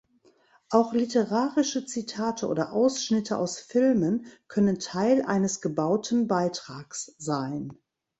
Auch 0.71 0.93
literarische 0.93 1.85
Zitate 1.85 2.47
oder 2.47 2.73
Ausschnitte 2.73 3.37
aus 3.37 3.59
Filmen 3.59 4.25
können 4.47 4.79
Teil 4.79 5.21
eines 5.21 5.61
gebauten 5.61 6.27
Beitrags 6.27 7.13
sein. 7.19 7.77